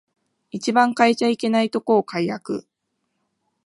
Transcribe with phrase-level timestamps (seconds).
[0.49, 2.65] 一番変えちゃいけないとこを改悪